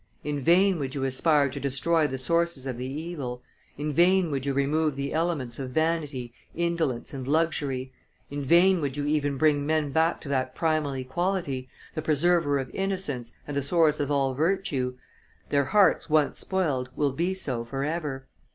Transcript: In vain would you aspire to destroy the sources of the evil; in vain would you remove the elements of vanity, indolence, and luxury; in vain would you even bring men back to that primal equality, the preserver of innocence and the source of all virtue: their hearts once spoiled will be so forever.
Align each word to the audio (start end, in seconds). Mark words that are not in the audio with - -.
In 0.23 0.39
vain 0.39 0.79
would 0.79 0.95
you 0.95 1.03
aspire 1.03 1.47
to 1.49 1.59
destroy 1.59 2.07
the 2.07 2.17
sources 2.17 2.65
of 2.65 2.79
the 2.79 2.87
evil; 2.87 3.43
in 3.77 3.93
vain 3.93 4.31
would 4.31 4.47
you 4.47 4.51
remove 4.55 4.95
the 4.95 5.13
elements 5.13 5.59
of 5.59 5.69
vanity, 5.69 6.33
indolence, 6.55 7.13
and 7.13 7.27
luxury; 7.27 7.93
in 8.31 8.41
vain 8.41 8.81
would 8.81 8.97
you 8.97 9.05
even 9.05 9.37
bring 9.37 9.63
men 9.63 9.91
back 9.91 10.19
to 10.21 10.29
that 10.29 10.55
primal 10.55 10.93
equality, 10.93 11.69
the 11.93 12.01
preserver 12.01 12.57
of 12.57 12.73
innocence 12.73 13.33
and 13.47 13.55
the 13.55 13.61
source 13.61 13.99
of 13.99 14.09
all 14.09 14.33
virtue: 14.33 14.97
their 15.49 15.65
hearts 15.65 16.09
once 16.09 16.39
spoiled 16.39 16.89
will 16.95 17.11
be 17.11 17.35
so 17.35 17.63
forever. 17.63 18.25